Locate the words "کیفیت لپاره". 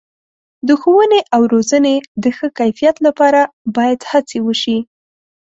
2.59-3.41